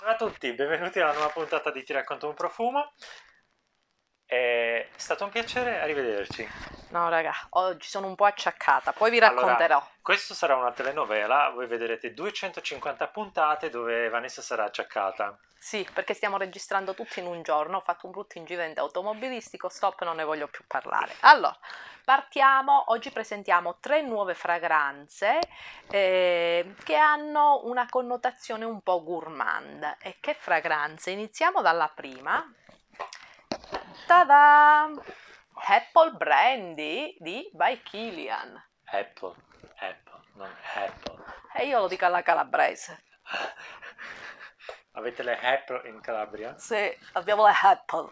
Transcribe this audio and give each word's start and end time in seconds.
Ciao 0.00 0.12
a 0.12 0.16
tutti, 0.16 0.50
benvenuti 0.54 0.98
alla 0.98 1.12
nuova 1.12 1.28
puntata 1.28 1.70
di 1.70 1.82
Ti 1.82 1.92
racconto 1.92 2.26
un 2.26 2.32
profumo. 2.32 2.94
È 4.30 4.86
stato 4.94 5.24
un 5.24 5.30
piacere, 5.30 5.80
arrivederci. 5.80 6.48
No, 6.90 7.08
raga, 7.08 7.34
oggi 7.50 7.88
sono 7.88 8.06
un 8.06 8.14
po' 8.14 8.26
acciaccata, 8.26 8.92
poi 8.92 9.10
vi 9.10 9.18
racconterò. 9.18 9.74
Allora, 9.74 9.90
questo 10.00 10.34
sarà 10.34 10.54
una 10.54 10.70
telenovela, 10.70 11.50
voi 11.50 11.66
vedrete 11.66 12.14
250 12.14 13.08
puntate 13.08 13.70
dove 13.70 14.08
Vanessa 14.08 14.40
sarà 14.40 14.66
acciaccata. 14.66 15.36
Sì, 15.58 15.84
perché 15.92 16.14
stiamo 16.14 16.36
registrando 16.36 16.94
tutti 16.94 17.18
in 17.18 17.26
un 17.26 17.42
giorno, 17.42 17.78
ho 17.78 17.80
fatto 17.80 18.06
un 18.06 18.12
brutto 18.12 18.38
incidente 18.38 18.78
automobilistico, 18.78 19.68
stop, 19.68 20.04
non 20.04 20.14
ne 20.14 20.22
voglio 20.22 20.46
più 20.46 20.62
parlare. 20.64 21.12
Allora, 21.22 21.58
partiamo, 22.04 22.84
oggi 22.92 23.10
presentiamo 23.10 23.78
tre 23.80 24.00
nuove 24.02 24.34
fragranze 24.34 25.40
eh, 25.90 26.74
che 26.84 26.94
hanno 26.94 27.62
una 27.64 27.88
connotazione 27.88 28.64
un 28.64 28.80
po' 28.80 29.02
gourmand. 29.02 29.96
E 30.00 30.18
che 30.20 30.34
fragranze? 30.34 31.10
Iniziamo 31.10 31.62
dalla 31.62 31.90
prima, 31.92 32.48
Ta-da! 34.06 34.90
Apple 35.66 36.12
Brandy 36.12 37.16
di 37.18 37.48
By 37.52 37.82
Kilian. 37.82 38.62
Apple, 38.86 39.34
Apple, 39.78 40.20
non 40.34 40.54
Apple. 40.74 41.24
E 41.54 41.66
io 41.66 41.80
lo 41.80 41.88
dico 41.88 42.06
alla 42.06 42.22
calabrese. 42.22 43.04
Avete 44.92 45.22
le 45.22 45.38
Apple 45.38 45.88
in 45.88 46.00
Calabria? 46.00 46.58
Sì, 46.58 46.96
abbiamo 47.12 47.46
le 47.46 47.54
Apple. 47.62 48.10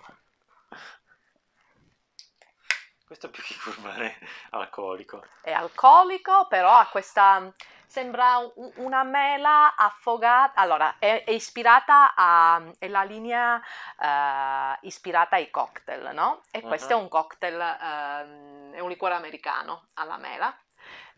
Questo 3.04 3.30
più 3.30 3.42
che 3.42 3.56
curvare 3.56 4.18
alcolico. 4.50 5.24
È 5.40 5.50
alcolico, 5.50 6.46
però 6.46 6.76
ha 6.76 6.86
questa 6.86 7.52
sembra 7.88 8.38
una 8.76 9.02
mela 9.02 9.74
affogata. 9.74 10.60
Allora, 10.60 10.96
è, 10.98 11.24
è 11.24 11.30
ispirata 11.30 12.14
a. 12.14 12.62
è 12.78 12.86
la 12.86 13.02
linea 13.02 13.56
uh, 13.56 14.86
ispirata 14.86 15.36
ai 15.36 15.50
cocktail, 15.50 16.10
no? 16.12 16.42
E 16.50 16.58
uh-huh. 16.58 16.68
questo 16.68 16.92
è 16.92 16.96
un 16.96 17.08
cocktail, 17.08 17.56
uh, 17.56 18.74
è 18.74 18.80
un 18.80 18.88
liquore 18.88 19.14
americano 19.14 19.88
alla 19.94 20.18
mela. 20.18 20.56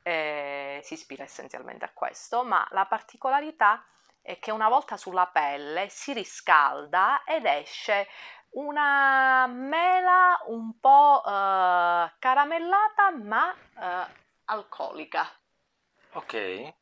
Eh, 0.03 0.81
si 0.83 0.95
ispira 0.95 1.25
essenzialmente 1.25 1.85
a 1.85 1.91
questo, 1.93 2.43
ma 2.43 2.67
la 2.71 2.87
particolarità 2.87 3.85
è 4.23 4.39
che 4.39 4.51
una 4.51 4.69
volta 4.69 4.97
sulla 4.97 5.27
pelle 5.27 5.89
si 5.91 6.13
riscalda 6.13 7.23
ed 7.25 7.45
esce 7.45 8.09
una 8.53 9.47
mela 9.47 10.41
un 10.47 10.79
po' 10.81 11.23
uh, 11.25 12.11
caramellata 12.19 13.11
ma 13.23 13.55
uh, 13.75 14.13
alcolica. 14.47 15.29
Ok. 16.13 16.75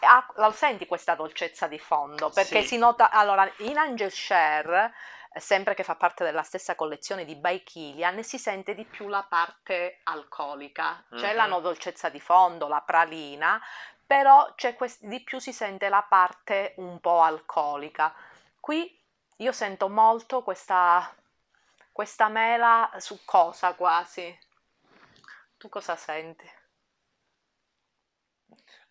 Ah, 0.00 0.26
lo 0.36 0.52
senti 0.52 0.86
questa 0.86 1.14
dolcezza 1.14 1.66
di 1.66 1.78
fondo? 1.78 2.30
Perché 2.30 2.62
sì. 2.62 2.68
si 2.68 2.78
nota, 2.78 3.10
allora, 3.10 3.50
in 3.58 3.76
Angel 3.76 4.10
Share, 4.10 4.92
sempre 5.34 5.74
che 5.74 5.82
fa 5.82 5.96
parte 5.96 6.24
della 6.24 6.42
stessa 6.42 6.74
collezione 6.74 7.24
di 7.24 7.34
By 7.34 7.62
Kilian, 7.62 8.22
si 8.22 8.38
sente 8.38 8.74
di 8.74 8.84
più 8.84 9.08
la 9.08 9.24
parte 9.28 10.00
alcolica. 10.04 11.04
C'è 11.10 11.30
uh-huh. 11.30 11.36
la 11.36 11.46
no 11.46 11.60
dolcezza 11.60 12.08
di 12.08 12.20
fondo, 12.20 12.68
la 12.68 12.82
pralina, 12.82 13.60
però 14.06 14.54
quest- 14.76 15.04
di 15.04 15.22
più 15.22 15.38
si 15.38 15.52
sente 15.52 15.88
la 15.88 16.02
parte 16.08 16.74
un 16.76 17.00
po' 17.00 17.22
alcolica. 17.22 18.14
Qui 18.60 19.02
io 19.38 19.52
sento 19.52 19.88
molto 19.88 20.42
questa, 20.42 21.14
questa 21.90 22.28
mela 22.28 22.90
succosa 22.98 23.74
quasi. 23.74 24.38
Tu 25.58 25.68
cosa 25.68 25.96
senti? 25.96 26.48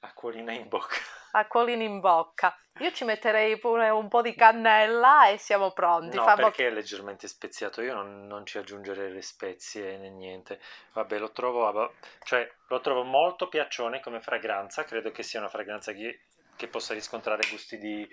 Acquolina 0.06 0.52
in 0.52 0.68
bocca. 0.68 0.96
Acquolina 1.32 1.84
in 1.84 2.00
bocca. 2.00 2.56
Io 2.80 2.92
ci 2.92 3.06
metterei 3.06 3.58
pure 3.58 3.90
un 3.90 4.08
po' 4.08 4.22
di 4.22 4.36
cannella 4.36 5.30
e 5.30 5.38
siamo 5.38 5.72
pronti. 5.72 6.16
No, 6.16 6.24
Fa 6.24 6.36
perché 6.36 6.68
è 6.68 6.72
leggermente 6.72 7.28
speziato. 7.28 7.82
Io 7.82 7.94
non, 7.94 8.28
non, 8.28 8.46
ci 8.46 8.58
aggiungerei 8.58 9.12
le 9.12 9.22
spezie 9.22 9.98
né 9.98 10.10
niente. 10.10 10.60
Vabbè, 10.94 11.18
lo 11.18 11.32
trovo, 11.32 11.94
cioè, 12.24 12.50
lo 12.68 12.82
trovo 12.82 13.04
molto 13.04 13.48
piaccione 13.48 14.00
come 14.00 14.22
fragranza. 14.22 14.84
Credo 14.84 15.12
che 15.12 15.24
sia 15.24 15.40
una 15.40 15.50
fragranza 15.50 15.92
che, 15.94 16.22
che 16.56 16.68
possa 16.68 16.94
riscontrare 16.94 17.48
gusti 17.50 17.78
di 17.78 18.08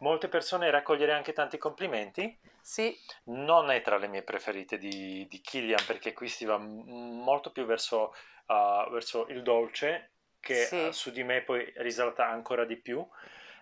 molte 0.00 0.28
persone 0.28 0.66
e 0.66 0.70
raccogliere 0.70 1.12
anche 1.12 1.32
tanti 1.32 1.56
complimenti. 1.58 2.38
Sì. 2.60 2.96
Non 3.24 3.70
è 3.70 3.80
tra 3.80 3.96
le 3.96 4.08
mie 4.08 4.22
preferite 4.22 4.78
di, 4.78 5.26
di 5.28 5.40
Killian 5.40 5.84
perché 5.86 6.12
qui 6.12 6.28
si 6.28 6.44
va 6.44 6.58
molto 6.58 7.50
più 7.50 7.64
verso, 7.64 8.12
uh, 8.46 8.90
verso 8.90 9.26
il 9.28 9.42
dolce 9.42 10.10
che 10.40 10.64
sì. 10.64 10.88
su 10.92 11.10
di 11.10 11.22
me 11.22 11.42
poi 11.42 11.72
risalta 11.76 12.28
ancora 12.28 12.64
di 12.64 12.76
più. 12.76 13.06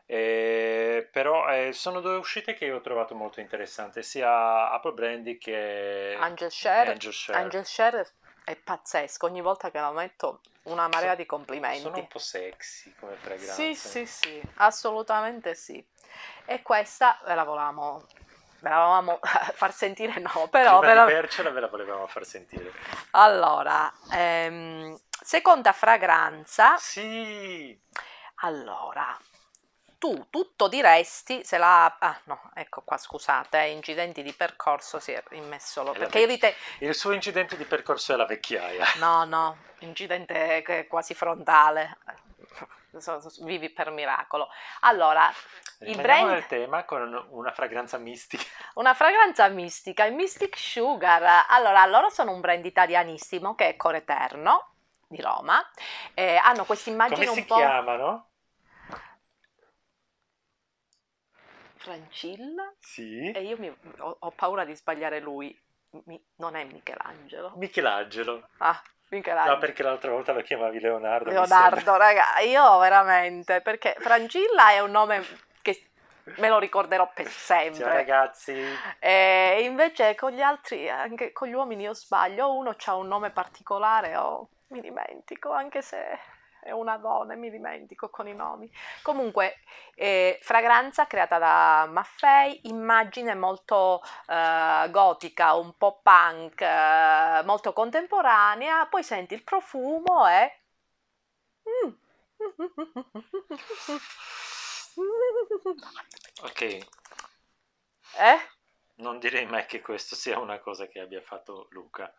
Eh, 0.09 1.09
però 1.11 1.49
eh, 1.49 1.73
sono 1.73 2.01
due 2.01 2.17
uscite 2.17 2.55
che 2.55 2.71
ho 2.71 2.81
trovato 2.81 3.17
molto 3.17 3.41
interessanti, 3.41 4.05
sia 4.05 4.71
Apple 4.71 4.93
Brandy 4.93 5.37
che 5.37 6.17
Angel 6.19 6.51
Share. 6.51 6.91
Angel 6.93 7.13
Share. 7.13 7.39
Angel 7.39 7.65
Share 7.65 8.09
è 8.45 8.55
pazzesco, 8.55 9.27
ogni 9.27 9.41
volta 9.41 9.73
che 9.73 9.81
la 9.81 9.91
metto 9.91 10.41
una 10.67 10.89
marea 10.89 11.11
so, 11.11 11.17
di 11.17 11.27
complimenti. 11.27 11.81
Sono 11.81 11.99
un 11.99 12.07
po' 12.07 12.21
sexy 12.21 12.95
come 12.99 13.17
fragranza. 13.17 13.55
Sì, 13.55 13.75
sì, 13.75 14.07
sì, 14.07 14.41
assolutamente 14.55 15.55
sì. 15.55 15.85
E 16.45 16.63
questa 16.63 17.19
ve 17.27 17.35
la 17.35 17.43
volevamo, 17.43 18.07
ve 18.61 18.69
la 18.69 18.77
volevamo 18.77 19.19
far 19.53 19.73
sentire, 19.73 20.21
no, 20.21 20.49
però... 20.49 20.79
Prima 20.79 21.05
ve 21.05 21.21
la... 21.21 21.51
ve 21.51 21.61
la 21.61 21.67
volevamo 21.67 22.07
far 22.07 22.25
sentire. 22.25 22.73
Allora, 23.11 23.93
ehm, 24.13 24.97
Seconda 25.27 25.73
fragranza. 25.73 26.77
Sì. 26.77 27.77
Allora, 28.43 29.19
tu 29.99 30.29
tutto 30.31 30.69
diresti 30.69 31.43
se 31.43 31.59
la... 31.59 31.97
Ah 31.99 32.17
no, 32.27 32.53
ecco 32.55 32.83
qua, 32.83 32.97
scusate, 32.97 33.61
eh, 33.61 33.71
incidenti 33.73 34.23
di 34.23 34.33
percorso 34.33 35.01
si 35.01 35.11
è 35.11 35.21
immesso... 35.31 35.83
Lo... 35.83 35.91
Perché 35.91 36.21
vec... 36.21 36.29
rite... 36.29 36.55
Il 36.79 36.95
suo 36.95 37.11
incidente 37.11 37.57
di 37.57 37.65
percorso 37.65 38.13
è 38.13 38.17
la 38.17 38.25
vecchiaia. 38.25 38.87
No, 38.99 39.25
no, 39.25 39.57
incidente 39.81 40.87
quasi 40.89 41.13
frontale. 41.13 41.99
Vivi 43.41 43.71
per 43.71 43.91
miracolo. 43.91 44.49
Allora, 44.83 45.29
il 45.81 46.01
brand... 46.01 46.31
nel 46.31 46.47
tema 46.47 46.85
con 46.85 47.27
una 47.31 47.51
fragranza 47.51 47.99
mistica. 47.99 48.45
Una 48.75 48.95
fragranza 48.95 49.49
mistica, 49.49 50.05
il 50.05 50.15
Mystic 50.15 50.57
Sugar. 50.57 51.47
Allora, 51.49 51.85
loro 51.87 52.11
sono 52.11 52.31
un 52.31 52.41
brand 52.41 52.65
italianissimo 52.65 53.57
che 53.57 53.71
è 53.71 53.77
Core 53.77 53.97
Eterno 53.99 54.71
di 55.09 55.21
Roma, 55.21 55.63
eh, 56.15 56.37
hanno 56.37 56.65
questa 56.65 56.91
immagine 56.91 57.29
un 57.29 57.45
po'... 57.45 57.55
Come 57.55 57.65
si 57.65 57.69
chiamano? 57.69 58.29
Francilla? 61.77 62.73
Sì. 62.81 63.31
E 63.31 63.43
io 63.43 63.57
mi, 63.59 63.69
ho, 63.99 64.17
ho, 64.19 64.31
paura 64.33 64.65
di 64.65 64.75
sbagliare 64.75 65.21
lui. 65.21 65.57
Mi, 66.05 66.21
non 66.37 66.57
è 66.57 66.65
Michelangelo. 66.65 67.53
Michelangelo. 67.57 68.49
Ah, 68.59 68.83
Michelangelo. 69.11 69.55
No, 69.55 69.61
perché 69.61 69.83
l'altra 69.85 70.11
volta 70.11 70.33
lo 70.33 70.43
chiamavi 70.43 70.81
Leonardo. 70.81 71.31
Leonardo, 71.31 71.97
raga, 71.97 72.41
io 72.41 72.79
veramente, 72.79 73.61
perché 73.61 73.95
Francilla 74.01 74.71
è 74.73 74.81
un 74.81 74.91
nome 74.91 75.25
me 76.39 76.49
lo 76.49 76.59
ricorderò 76.59 77.11
per 77.13 77.29
sempre. 77.29 77.81
Ciao 77.81 77.93
ragazzi. 77.93 78.55
E 78.99 79.61
invece 79.63 80.15
con 80.15 80.33
gli 80.33 80.41
altri, 80.41 80.89
anche 80.89 81.33
con 81.33 81.49
gli 81.49 81.53
uomini 81.53 81.85
io 81.85 81.95
sbaglio, 81.95 82.55
uno 82.55 82.75
ha 82.85 82.95
un 82.95 83.07
nome 83.07 83.31
particolare 83.31 84.17
o 84.17 84.49
mi 84.69 84.81
dimentico, 84.81 85.53
anche 85.53 85.83
se 85.83 86.19
è 86.67 86.73
una 86.73 86.97
donna 86.97 87.35
e 87.35 87.37
mi 87.37 87.51
dimentico 87.51 88.11
con 88.11 88.27
i 88.27 88.35
nomi. 88.35 88.69
Comunque, 89.03 89.61
eh, 89.95 90.39
fragranza 90.43 91.07
creata 91.07 91.39
da 91.39 91.87
Maffei, 91.89 92.63
immagine 92.65 93.37
molto 93.37 94.03
eh, 94.27 94.89
gotica, 94.91 95.55
un 95.55 95.77
po' 95.77 96.01
punk, 96.03 96.61
eh, 96.61 97.43
molto 97.45 97.73
contemporanea, 97.73 98.87
poi 98.87 99.05
senti 99.05 99.35
il 99.35 99.45
profumo 99.45 100.27
e... 100.27 100.61
Mm. 101.87 101.93
ok. 106.43 106.61
Eh? 106.63 108.39
Non 108.97 109.19
direi 109.19 109.47
mai 109.47 109.67
che 109.67 109.81
questo 109.81 110.15
sia 110.15 110.39
una 110.39 110.59
cosa 110.59 110.87
che 110.87 111.01
abbia 111.01 111.21
fatto 111.21 111.67
Luca. 111.71 112.13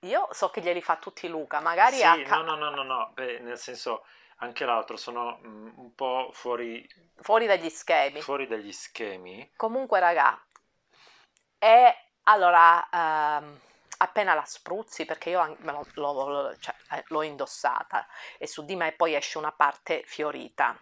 Io 0.00 0.28
so 0.32 0.48
che 0.48 0.62
glieli 0.62 0.80
fa 0.80 0.96
tutti 0.96 1.28
Luca, 1.28 1.60
magari 1.60 1.96
sì, 1.96 2.02
a... 2.02 2.14
no, 2.16 2.42
no, 2.42 2.56
no, 2.56 2.70
no, 2.70 2.82
no, 2.82 3.10
Beh, 3.12 3.38
nel 3.40 3.58
senso 3.58 4.04
anche 4.36 4.64
l'altro 4.64 4.96
sono 4.96 5.38
mm, 5.44 5.78
un 5.78 5.94
po' 5.94 6.30
fuori... 6.32 6.86
Fuori 7.20 7.46
dagli 7.46 7.68
schemi. 7.68 8.22
Fuori 8.22 8.46
dagli 8.46 8.72
schemi. 8.72 9.50
Comunque, 9.56 10.00
raga, 10.00 10.42
è... 11.58 11.94
Allora, 12.24 12.88
ehm, 12.90 13.60
appena 13.98 14.34
la 14.34 14.44
spruzzi, 14.44 15.04
perché 15.04 15.30
io 15.30 15.56
lo, 15.60 15.84
lo, 15.94 16.56
cioè, 16.58 16.74
eh, 16.92 17.04
l'ho 17.08 17.22
indossata 17.22 18.06
e 18.38 18.46
su 18.46 18.64
di 18.64 18.76
me 18.76 18.92
poi 18.92 19.14
esce 19.14 19.38
una 19.38 19.52
parte 19.52 20.02
fiorita. 20.06 20.78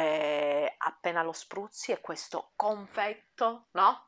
E 0.00 0.74
appena 0.78 1.22
lo 1.22 1.32
spruzzi 1.32 1.92
è 1.92 2.00
questo 2.00 2.52
confetto, 2.56 3.66
no? 3.72 4.06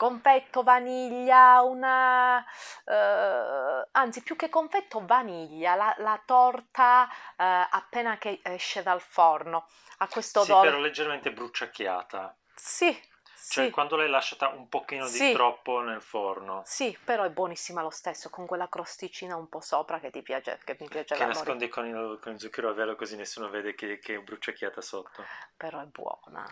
confetto 0.00 0.62
vaniglia, 0.62 1.60
una, 1.60 2.42
eh, 2.86 3.88
anzi 3.92 4.22
più 4.22 4.34
che 4.34 4.48
confetto 4.48 5.04
vaniglia, 5.04 5.74
la, 5.74 5.94
la 5.98 6.18
torta 6.24 7.06
eh, 7.36 7.66
appena 7.70 8.16
che 8.16 8.40
esce 8.42 8.82
dal 8.82 9.02
forno, 9.02 9.68
ha 9.98 10.08
questo 10.08 10.42
sì, 10.42 10.52
odore. 10.52 10.70
però 10.70 10.80
leggermente 10.80 11.34
bruciacchiata. 11.34 12.34
Sì, 12.54 12.98
cioè, 13.48 13.66
sì. 13.66 13.70
quando 13.70 13.96
l'hai 13.96 14.08
lasciata 14.08 14.48
un 14.48 14.68
pochino 14.68 15.06
Sì. 15.06 15.28
di 15.28 15.32
troppo 15.32 15.80
nel 15.80 16.02
forno, 16.02 16.62
Sì, 16.64 16.96
però 17.02 17.24
è 17.24 17.30
buonissima 17.30 17.82
lo 17.82 17.90
stesso, 17.90 18.30
con 18.30 18.46
quella 18.46 18.68
crosticina 18.68 19.36
un 19.36 19.48
po' 19.48 19.60
sopra 19.60 19.98
che 19.98 20.10
ti 20.10 20.22
piace, 20.22 20.58
che 20.64 20.76
mi 20.78 20.88
piace 20.88 21.14
che 21.14 21.24
nascondi 21.24 21.68
con 21.68 21.86
il, 21.86 22.18
con 22.20 22.32
il 22.32 22.40
zucchero 22.40 22.70
a 22.70 22.72
velo 22.72 22.96
così 22.96 23.16
nessuno 23.16 23.48
vede 23.48 23.74
che, 23.74 23.98
che 23.98 24.16
è 24.16 24.18
bruciacchiata 24.20 24.80
sotto. 24.80 25.24
Però 25.56 25.80
è 25.80 25.86
buona. 25.86 26.46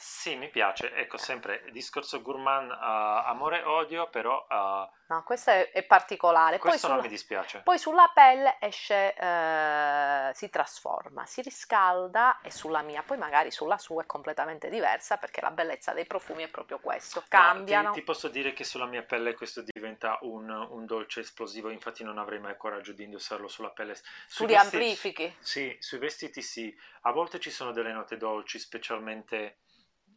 Sì, 0.00 0.34
mi 0.34 0.48
piace. 0.48 0.94
Ecco, 0.94 1.18
sempre 1.18 1.62
discorso 1.72 2.22
gourmand, 2.22 2.70
uh, 2.70 3.28
amore 3.28 3.62
odio, 3.62 4.08
però 4.08 4.46
uh, 4.48 4.88
No, 5.10 5.24
questa 5.24 5.52
è, 5.52 5.72
è 5.72 5.82
particolare. 5.82 6.58
Poi 6.58 6.70
questo 6.70 6.86
non 6.86 6.96
sulla, 6.98 7.08
mi 7.08 7.12
dispiace. 7.14 7.60
poi 7.64 7.78
sulla 7.78 8.10
pelle 8.14 8.56
esce, 8.60 9.12
eh, 9.12 10.30
si 10.34 10.48
trasforma, 10.48 11.26
si 11.26 11.42
riscalda 11.42 12.40
e 12.42 12.52
sulla 12.52 12.80
mia, 12.82 13.02
poi 13.02 13.18
magari 13.18 13.50
sulla 13.50 13.76
sua 13.76 14.04
è 14.04 14.06
completamente 14.06 14.70
diversa 14.70 15.16
perché 15.16 15.40
la 15.40 15.50
bellezza 15.50 15.92
dei 15.92 16.06
profumi 16.06 16.44
è 16.44 16.48
proprio 16.48 16.78
questo, 16.78 17.24
cambiano. 17.28 17.90
ti, 17.90 17.98
ti 17.98 18.04
posso 18.04 18.28
dire 18.28 18.52
che 18.52 18.62
sulla 18.62 18.86
mia 18.86 19.02
pelle 19.02 19.34
questo 19.34 19.64
diventa 19.64 20.16
un, 20.22 20.48
un 20.48 20.86
dolce 20.86 21.20
esplosivo, 21.20 21.70
infatti 21.70 22.04
non 22.04 22.16
avrei 22.18 22.38
mai 22.38 22.56
coraggio 22.56 22.92
di 22.92 23.02
indossarlo 23.02 23.48
sulla 23.48 23.70
pelle. 23.70 23.94
Tu 23.94 24.00
Sui 24.28 24.46
li 24.46 24.52
vestiti- 24.52 24.76
amplifichi. 24.76 25.36
Sì, 25.40 25.76
sui 25.80 25.98
vestiti 25.98 26.40
sì. 26.40 26.74
A 27.02 27.10
volte 27.10 27.40
ci 27.40 27.50
sono 27.50 27.72
delle 27.72 27.92
note 27.92 28.16
dolci, 28.16 28.60
specialmente 28.60 29.56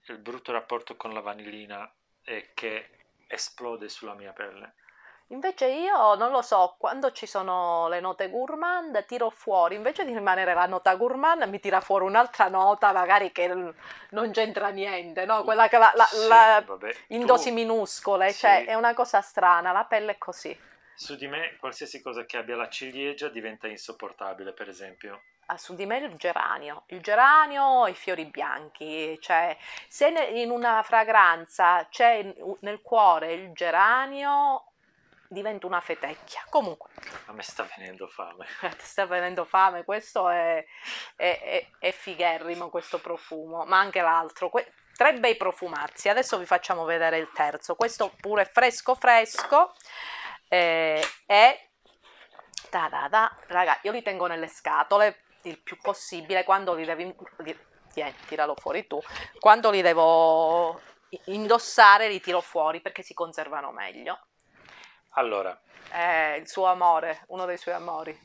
il 0.07 0.17
brutto 0.17 0.51
rapporto 0.51 0.95
con 0.95 1.13
la 1.13 1.21
vanillina 1.21 1.89
è 2.21 2.51
che 2.53 2.89
esplode 3.27 3.87
sulla 3.89 4.13
mia 4.13 4.33
pelle. 4.33 4.73
Invece 5.27 5.67
io 5.67 6.15
non 6.15 6.31
lo 6.31 6.41
so, 6.41 6.75
quando 6.77 7.11
ci 7.11 7.25
sono 7.25 7.87
le 7.87 7.99
note 8.01 8.29
gourmand 8.29 9.05
tiro 9.05 9.29
fuori, 9.29 9.75
invece 9.75 10.05
di 10.05 10.13
rimanere 10.13 10.53
la 10.53 10.65
nota 10.67 10.93
gourmand 10.95 11.43
mi 11.43 11.59
tira 11.59 11.79
fuori 11.79 12.05
un'altra 12.05 12.49
nota 12.49 12.91
magari 12.91 13.31
che 13.31 13.47
non 13.47 14.31
c'entra 14.31 14.67
niente, 14.69 15.25
no? 15.25 15.43
Quella 15.43 15.67
che 15.69 15.77
la, 15.77 15.91
la- 15.95 16.03
Sì, 16.03 16.27
la- 16.27 16.63
vabbè, 16.63 16.95
in 17.07 17.21
tu- 17.21 17.25
dosi 17.27 17.51
minuscole, 17.51 18.31
Sì. 18.31 18.39
cioè 18.39 18.65
è 18.65 18.75
una 18.75 18.93
cosa 18.93 19.21
strana, 19.21 19.71
la 19.71 19.85
pelle 19.85 20.11
è 20.11 20.17
così. 20.17 20.55
Su 20.95 21.15
di 21.15 21.27
me 21.27 21.55
qualsiasi 21.59 22.01
cosa 22.01 22.25
che 22.25 22.37
abbia 22.37 22.55
la 22.55 22.69
ciliegia 22.69 23.29
diventa 23.29 23.67
insopportabile, 23.67 24.53
per 24.53 24.69
esempio. 24.69 25.23
Ah, 25.47 25.57
su 25.57 25.75
di 25.75 25.85
me 25.85 25.97
il 25.97 26.15
geranio, 26.15 26.83
il 26.87 27.01
geranio 27.01 27.85
e 27.85 27.91
i 27.91 27.95
fiori 27.95 28.25
bianchi, 28.25 29.17
cioè 29.19 29.57
se 29.89 30.07
in 30.07 30.49
una 30.49 30.81
fragranza 30.83 31.85
c'è 31.89 32.33
nel 32.59 32.81
cuore 32.81 33.33
il 33.33 33.51
geranio 33.51 34.71
diventa 35.27 35.67
una 35.67 35.81
fetecchia. 35.81 36.45
Comunque, 36.47 36.91
A 37.25 37.33
me 37.33 37.41
sta 37.41 37.67
venendo 37.75 38.07
fame. 38.07 38.45
sta 38.79 39.05
venendo 39.05 39.43
fame, 39.43 39.83
questo 39.83 40.29
è, 40.29 40.63
è, 41.17 41.39
è, 41.41 41.67
è 41.77 41.91
figherrimo 41.91 42.69
questo 42.69 42.99
profumo, 42.99 43.65
ma 43.65 43.79
anche 43.79 43.99
l'altro. 43.99 44.49
Que- 44.49 44.71
tre 44.95 45.13
bei 45.15 45.35
profumazzi, 45.35 46.07
adesso 46.07 46.37
vi 46.37 46.45
facciamo 46.45 46.85
vedere 46.85 47.17
il 47.17 47.29
terzo, 47.33 47.75
questo 47.75 48.13
pure 48.21 48.45
fresco 48.45 48.95
fresco 48.95 49.73
eh, 50.53 51.03
e... 51.25 51.69
Da 52.69 52.87
da 52.89 53.07
da, 53.07 53.35
raga, 53.47 53.79
io 53.83 53.91
li 53.91 54.01
tengo 54.01 54.27
nelle 54.27 54.47
scatole 54.47 55.25
il 55.43 55.59
più 55.59 55.77
possibile 55.81 56.43
quando 56.43 56.73
li 56.73 56.85
devi... 56.85 57.15
li- 57.37 57.59
tieni, 57.91 58.15
tiralo 58.27 58.55
fuori 58.55 58.87
tu. 58.87 58.99
Quando 59.39 59.69
li 59.69 59.81
devo 59.81 60.79
indossare 61.25 62.07
li 62.07 62.19
tiro 62.19 62.41
fuori 62.41 62.81
perché 62.81 63.03
si 63.03 63.13
conservano 63.13 63.71
meglio. 63.71 64.19
Allora, 65.15 65.59
È 65.89 66.37
il 66.39 66.47
suo 66.47 66.65
amore, 66.65 67.23
uno 67.27 67.45
dei 67.45 67.57
suoi 67.57 67.75
amori. 67.75 68.17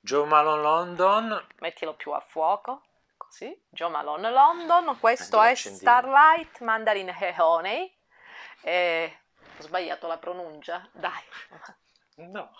Joe 0.00 0.26
Malone 0.26 0.62
London, 0.62 1.46
mettilo 1.58 1.94
più 1.94 2.12
a 2.12 2.20
fuoco, 2.20 2.82
così, 3.16 3.60
Joe 3.68 3.90
Malone 3.90 4.30
London, 4.30 4.96
questo 4.98 5.42
è. 5.42 5.54
Starlight 5.54 6.60
Mandarin 6.60 7.08
e 7.08 7.34
Honey, 7.36 7.98
Eh, 8.62 9.19
ho 9.60 9.62
sbagliato 9.62 10.06
la 10.06 10.18
pronuncia, 10.18 10.88
dai, 10.92 11.22
no, 12.16 12.50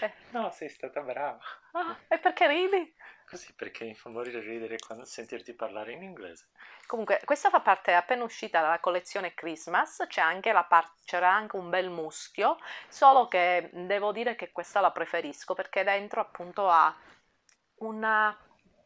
Eh. 0.00 0.12
no, 0.30 0.50
sei 0.50 0.68
stata 0.70 1.02
brava. 1.02 1.38
Ah, 1.72 1.96
e 2.08 2.18
perché 2.18 2.46
ridi? 2.46 2.94
Così 3.28 3.52
perché 3.54 3.84
mi 3.84 3.94
fa 3.94 4.08
morire 4.08 4.40
ridere 4.40 4.78
quando 4.78 5.04
sentirti 5.04 5.52
parlare 5.52 5.92
in 5.92 6.02
inglese. 6.02 6.48
Comunque, 6.86 7.20
questa 7.24 7.50
fa 7.50 7.60
parte, 7.60 7.92
appena 7.92 8.24
uscita 8.24 8.62
dalla 8.62 8.80
collezione 8.80 9.34
Christmas, 9.34 10.06
c'è 10.08 10.22
anche 10.22 10.52
la 10.52 10.64
par- 10.64 10.94
c'era 11.04 11.30
anche 11.30 11.56
un 11.56 11.68
bel 11.68 11.90
muschio, 11.90 12.56
solo 12.88 13.28
che 13.28 13.68
devo 13.72 14.12
dire 14.12 14.34
che 14.34 14.50
questa 14.50 14.80
la 14.80 14.90
preferisco 14.90 15.52
perché 15.52 15.84
dentro 15.84 16.22
appunto 16.22 16.70
ha 16.70 16.94
un 17.80 18.34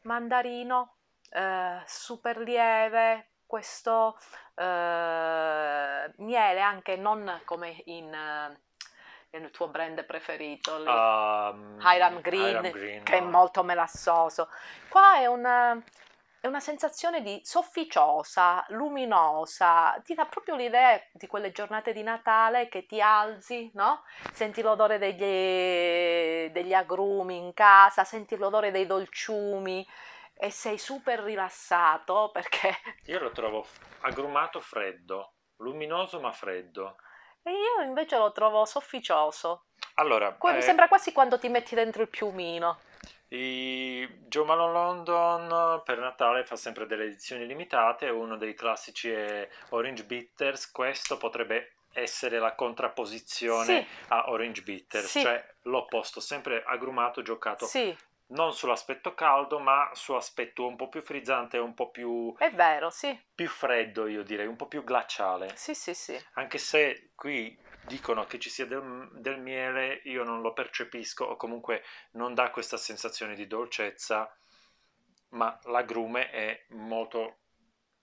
mandarino 0.02 0.96
eh, 1.30 1.82
super 1.86 2.38
lieve, 2.38 3.31
questo 3.52 4.16
eh, 4.54 6.10
miele 6.16 6.60
anche 6.62 6.96
non 6.96 7.42
come 7.44 7.82
in, 7.84 8.10
eh, 8.10 9.38
nel 9.38 9.50
tuo 9.50 9.68
brand 9.68 10.02
preferito, 10.06 10.78
lì, 10.78 10.88
Um, 10.88 11.78
Hiram 11.82 12.22
Green, 12.22 12.48
Hiram 12.48 12.70
Green, 12.70 13.02
che 13.02 13.18
è 13.18 13.20
no. 13.20 13.28
molto 13.28 13.62
melassoso. 13.62 14.48
Qua 14.88 15.16
è 15.16 15.26
una, 15.26 15.78
è 16.40 16.46
una 16.46 16.60
sensazione 16.60 17.20
di 17.20 17.42
sofficiosa, 17.44 18.64
luminosa, 18.68 20.00
ti 20.02 20.14
dà 20.14 20.24
proprio 20.24 20.56
l'idea 20.56 20.98
di 21.12 21.26
quelle 21.26 21.52
giornate 21.52 21.92
di 21.92 22.02
Natale 22.02 22.70
che 22.70 22.86
ti 22.86 23.02
alzi, 23.02 23.70
no? 23.74 24.02
Senti 24.32 24.62
l'odore 24.62 24.96
degli, 24.96 26.50
degli 26.50 26.72
agrumi 26.72 27.36
in 27.36 27.52
casa, 27.52 28.04
senti 28.04 28.34
l'odore 28.38 28.70
dei 28.70 28.86
dolciumi 28.86 29.86
e 30.42 30.50
sei 30.50 30.76
super 30.76 31.20
rilassato 31.20 32.30
perché 32.34 32.74
Io 33.06 33.20
lo 33.20 33.30
trovo 33.30 33.64
agrumato 34.00 34.60
freddo, 34.60 35.34
luminoso 35.58 36.18
ma 36.18 36.32
freddo. 36.32 36.96
e 37.44 37.52
io 37.52 37.82
invece 37.84 38.18
lo 38.18 38.32
trovo 38.32 38.64
sofficioso. 38.64 39.66
Allora, 39.94 40.32
Qua- 40.32 40.52
Mi 40.52 40.58
eh, 40.58 40.62
sembra 40.62 40.88
quasi 40.88 41.12
quando 41.12 41.38
ti 41.38 41.48
metti 41.48 41.76
dentro 41.76 42.02
il 42.02 42.08
piumino. 42.08 42.80
i 43.28 44.04
Joe 44.26 44.44
Malone 44.44 44.72
London 44.72 45.82
per 45.84 45.98
Natale 45.98 46.44
fa 46.44 46.56
sempre 46.56 46.86
delle 46.86 47.04
edizioni 47.04 47.46
limitate, 47.46 48.08
uno 48.08 48.36
dei 48.36 48.54
classici 48.54 49.10
è 49.12 49.48
Orange 49.68 50.04
Bitters, 50.04 50.70
questo 50.72 51.18
potrebbe 51.18 51.74
essere 51.92 52.38
la 52.40 52.54
contrapposizione 52.54 53.64
Sì. 53.64 53.86
a 54.08 54.28
Orange 54.30 54.62
Bitters, 54.62 55.06
Sì. 55.06 55.20
cioè 55.20 55.54
l'opposto, 55.62 56.18
sempre 56.20 56.64
agrumato, 56.66 57.22
giocato 57.22 57.66
Sì, 57.66 57.96
non 58.32 58.52
sull'aspetto 58.52 59.14
caldo, 59.14 59.58
ma 59.58 59.90
su 59.94 60.12
aspetto 60.14 60.66
un 60.66 60.76
po' 60.76 60.88
più 60.88 61.02
frizzante, 61.02 61.58
un 61.58 61.74
po' 61.74 61.90
più, 61.90 62.34
è 62.36 62.50
vero, 62.50 62.90
sì. 62.90 63.18
più 63.34 63.48
freddo, 63.48 64.06
io 64.06 64.22
direi, 64.22 64.46
un 64.46 64.56
po' 64.56 64.66
più 64.66 64.84
glaciale. 64.84 65.52
Sì, 65.56 65.74
sì, 65.74 65.94
sì. 65.94 66.18
Anche 66.34 66.58
se 66.58 67.10
qui 67.14 67.58
dicono 67.80 68.26
che 68.26 68.38
ci 68.38 68.48
sia 68.50 68.66
del, 68.66 69.08
del 69.14 69.38
miele, 69.40 70.00
io 70.04 70.24
non 70.24 70.40
lo 70.40 70.52
percepisco 70.52 71.24
o 71.24 71.36
comunque 71.36 71.82
non 72.12 72.34
dà 72.34 72.50
questa 72.50 72.76
sensazione 72.76 73.34
di 73.34 73.46
dolcezza, 73.46 74.34
ma 75.30 75.58
l'agrume 75.64 76.30
è 76.30 76.64
molto, 76.70 77.36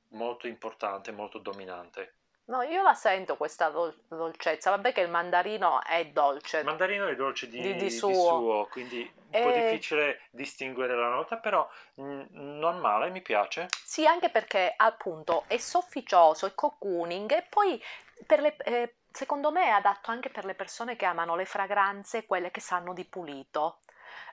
molto 0.10 0.48
importante, 0.48 1.12
molto 1.12 1.40
dominante. 1.40 2.14
No, 2.46 2.64
io 2.64 2.82
la 2.82 2.96
sento 2.96 3.38
questa 3.38 3.70
dol- 3.70 3.96
dolcezza. 4.08 4.72
Vabbè 4.72 4.92
che 4.92 5.02
il 5.02 5.10
mandarino 5.10 5.84
è 5.84 6.08
dolce. 6.08 6.60
Il 6.60 6.66
mandarino 6.66 7.08
è 7.08 7.16
dolce 7.16 7.48
di, 7.48 7.62
Di- 7.62 7.76
di 7.76 7.80
di 7.80 7.90
suo. 7.92 8.12
suo. 8.12 8.68
quindi 8.72 9.19
un 9.30 9.40
po' 9.40 9.50
E- 9.50 9.54
difficile 9.54 10.22
distinguere 10.32 10.96
la 10.96 11.10
nota, 11.10 11.38
però 11.38 11.68
mm, 12.02 12.22
non 12.32 12.80
male, 12.80 13.10
mi 13.10 13.22
piace. 13.22 13.68
Sì, 13.84 14.06
anche 14.06 14.30
perché 14.30 14.74
appunto 14.76 15.46
è 15.48 15.58
sofficioso, 15.58 16.46
è 16.46 16.54
cocooning 16.54 17.32
e 17.32 17.46
poi 17.50 17.82
per 18.26 18.42
le- 18.42 18.56
eh, 18.58 18.96
secondo 19.12 19.52
me 19.52 19.66
è 19.66 19.70
adatto 19.70 20.12
anche 20.12 20.30
per 20.30 20.46
le 20.46 20.54
persone 20.54 20.96
che 20.96 21.06
amano 21.06 21.36
le 21.36 21.46
fragranze, 21.46 22.26
quelle 22.26 22.52
che 22.52 22.62
sanno 22.62 22.94
di 22.94 23.06
pulito. 23.06 23.80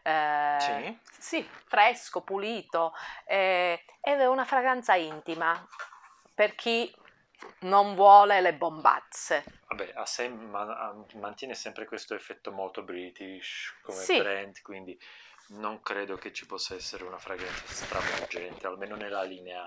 Eh, 0.03 0.57
Sì. 0.59 0.99
sì, 1.19 1.49
fresco, 1.67 2.23
pulito. 2.23 2.93
eh, 3.27 3.85
ed 4.01 4.21
è 4.21 4.27
una 4.29 4.45
fragranza 4.45 4.95
intima 4.95 5.67
per 6.35 6.55
chi 6.55 6.95
non 7.61 7.95
vuole 7.95 8.41
le 8.41 8.55
bombazze. 8.55 9.47
Vabbè, 9.69 9.93
a 9.97 10.07
sé 10.07 10.29
ma- 10.29 10.61
a- 10.79 10.95
mantiene 11.15 11.55
sempre 11.55 11.87
questo 11.87 12.15
effetto 12.15 12.53
molto 12.53 12.83
british 12.83 13.75
come 13.83 13.99
Sì. 13.99 14.19
brand, 14.19 14.61
quindi 14.63 14.99
non 15.49 15.81
credo 15.81 16.19
che 16.19 16.33
ci 16.33 16.47
possa 16.47 16.75
essere 16.75 17.05
una 17.05 17.19
fragranza 17.19 17.67
stravolgente, 17.67 18.67
almeno 18.67 18.95
nella 18.97 19.23
linea, 19.23 19.65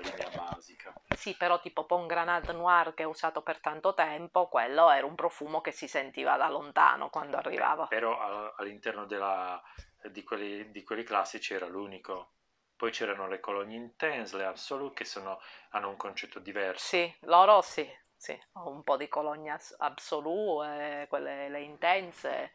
linea 0.00 0.28
basica. 0.30 0.94
Sì, 1.12 1.34
però 1.34 1.60
tipo 1.60 1.86
Pont 1.86 2.06
Granat 2.06 2.52
Noir 2.52 2.92
che 2.94 3.04
ho 3.04 3.08
usato 3.10 3.40
per 3.42 3.60
tanto 3.60 3.94
tempo, 3.94 4.48
quello 4.48 4.90
era 4.90 5.06
un 5.06 5.14
profumo 5.14 5.60
che 5.62 5.70
si 5.72 5.88
sentiva 5.88 6.36
da 6.36 6.48
lontano 6.48 7.08
quando 7.08 7.36
arrivava. 7.38 7.86
Però 7.86 8.52
all'interno 8.56 9.06
della- 9.06 9.62
di, 10.10 10.22
quelli, 10.22 10.70
di 10.70 10.82
quelli 10.82 11.02
classici 11.04 11.54
era 11.54 11.66
l'unico. 11.66 12.32
Poi 12.76 12.90
c'erano 12.90 13.26
le 13.28 13.40
colonie 13.40 13.76
intense, 13.76 14.36
le 14.36 14.44
absolute, 14.44 14.94
che 14.94 15.04
sono- 15.04 15.40
hanno 15.70 15.88
un 15.88 15.96
concetto 15.96 16.38
diverso. 16.38 16.96
Sì, 16.96 17.12
loro 17.22 17.62
sì, 17.62 17.88
sì, 18.14 18.38
un 18.54 18.82
po' 18.82 18.96
di 18.96 19.08
cologne 19.08 19.58
absolute, 19.78 21.06
quelle 21.08 21.48
le 21.48 21.60
intense, 21.60 22.52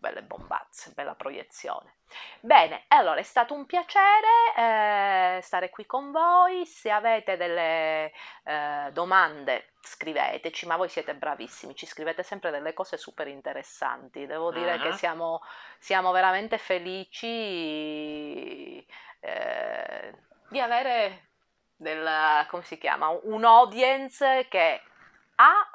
belle 0.00 0.22
bombazze, 0.22 0.90
bella 0.94 1.14
proiezione. 1.14 1.98
Bene, 2.40 2.86
allora 2.88 3.20
è 3.20 3.22
stato 3.22 3.54
un 3.54 3.66
piacere 3.66 4.54
eh, 4.56 5.38
stare 5.42 5.70
qui 5.70 5.86
con 5.86 6.10
voi. 6.10 6.66
Se 6.66 6.90
avete 6.90 7.36
delle 7.36 8.12
eh, 8.44 8.88
domande, 8.92 9.74
scriveteci, 9.80 10.66
ma 10.66 10.76
voi 10.76 10.88
siete 10.88 11.14
bravissimi, 11.14 11.76
ci 11.76 11.86
scrivete 11.86 12.24
sempre 12.24 12.50
delle 12.50 12.72
cose 12.72 12.96
super 12.96 13.28
interessanti. 13.28 14.26
Devo 14.26 14.50
dire 14.50 14.74
uh-huh. 14.74 14.82
che 14.82 14.92
siamo, 14.94 15.42
siamo, 15.78 16.10
veramente 16.10 16.58
felici 16.58 17.14
eh, 19.20 20.14
di 20.48 20.58
avere 20.60 21.28
del, 21.76 22.46
come 22.48 22.62
si 22.64 22.78
chiama, 22.78 23.08
un 23.08 23.44
audience 23.44 24.46
che 24.48 24.82
ha 25.36 25.70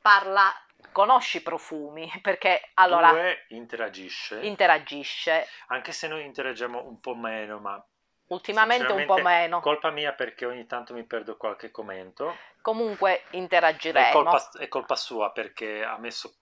parla 0.00 0.50
conosci 0.92 1.38
i 1.38 1.42
profumi 1.42 2.10
perché 2.22 2.70
allora 2.74 3.10
Due, 3.10 3.44
interagisce. 3.48 4.40
interagisce. 4.40 5.46
Anche 5.68 5.92
se 5.92 6.08
noi 6.08 6.24
interagiamo 6.24 6.84
un 6.84 7.00
po' 7.00 7.14
meno 7.14 7.58
ma 7.58 7.84
ultimamente 8.28 8.92
un 8.92 9.06
po' 9.06 9.18
meno. 9.18 9.60
colpa 9.60 9.90
mia 9.90 10.12
perché 10.12 10.46
ogni 10.46 10.66
tanto 10.66 10.94
mi 10.94 11.04
perdo 11.04 11.36
qualche 11.36 11.70
commento. 11.70 12.36
Comunque 12.60 13.24
interagiremo. 13.30 14.06
È 14.08 14.12
colpa, 14.12 14.50
è 14.58 14.68
colpa 14.68 14.96
sua 14.96 15.32
perché 15.32 15.82
ha 15.82 15.98
messo 15.98 16.39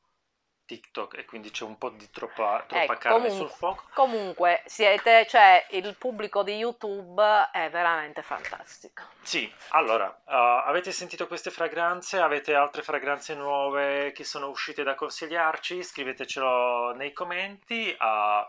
TikTok 0.68 1.16
e 1.16 1.25
quindi 1.25 1.50
c'è 1.50 1.64
un 1.64 1.78
po' 1.78 1.88
di 1.88 2.10
troppa, 2.10 2.62
troppa 2.66 2.92
eh, 2.92 2.98
carne 2.98 3.28
comunque, 3.28 3.30
sul 3.30 3.48
fuoco. 3.48 3.84
Comunque 3.94 4.62
siete, 4.66 5.26
cioè 5.26 5.66
il 5.70 5.96
pubblico 5.96 6.42
di 6.42 6.56
YouTube 6.56 7.48
è 7.50 7.70
veramente 7.70 8.20
fantastico. 8.22 9.04
Sì, 9.22 9.50
allora, 9.70 10.06
uh, 10.06 10.68
avete 10.68 10.92
sentito 10.92 11.26
queste 11.26 11.50
fragranze? 11.50 12.20
Avete 12.20 12.54
altre 12.54 12.82
fragranze 12.82 13.34
nuove 13.34 14.12
che 14.12 14.25
sono 14.25 14.48
uscite 14.48 14.82
da 14.82 14.94
consigliarci? 14.94 15.82
Scrivetecelo 15.82 16.92
nei 16.94 17.14
commenti. 17.14 17.96
Uh, 17.98 18.46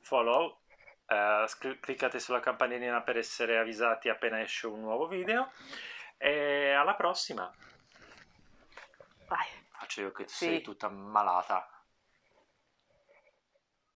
follow, 0.00 0.60
uh, 1.08 1.78
cliccate 1.78 2.18
sulla 2.18 2.40
campanellina 2.40 3.02
per 3.02 3.18
essere 3.18 3.58
avvisati 3.58 4.08
appena 4.08 4.40
esce 4.40 4.66
un 4.66 4.80
nuovo 4.80 5.06
video. 5.06 5.52
E 6.16 6.70
alla 6.70 6.94
prossima! 6.94 7.52
Vai 9.28 9.55
faccio 9.86 10.00
io 10.00 10.12
che 10.12 10.24
sì. 10.26 10.46
sei 10.46 10.62
tutta 10.62 10.88
malata. 10.90 11.68